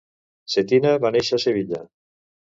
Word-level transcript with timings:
Cetina 0.53 0.95
va 1.05 1.13
néixer 1.17 1.39
a 1.39 1.43
Sevilla. 1.45 1.85